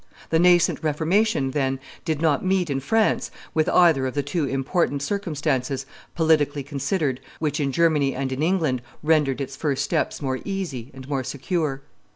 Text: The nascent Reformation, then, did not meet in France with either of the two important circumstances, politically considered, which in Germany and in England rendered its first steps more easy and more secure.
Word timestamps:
The 0.31 0.39
nascent 0.39 0.79
Reformation, 0.83 1.51
then, 1.51 1.79
did 2.05 2.23
not 2.23 2.43
meet 2.43 2.71
in 2.71 2.79
France 2.79 3.29
with 3.53 3.69
either 3.69 4.07
of 4.07 4.15
the 4.15 4.23
two 4.23 4.45
important 4.47 5.03
circumstances, 5.03 5.85
politically 6.15 6.63
considered, 6.63 7.19
which 7.37 7.59
in 7.59 7.71
Germany 7.71 8.15
and 8.15 8.31
in 8.31 8.41
England 8.41 8.81
rendered 9.03 9.39
its 9.39 9.55
first 9.55 9.83
steps 9.83 10.19
more 10.19 10.39
easy 10.43 10.89
and 10.95 11.07
more 11.07 11.23
secure. 11.23 11.83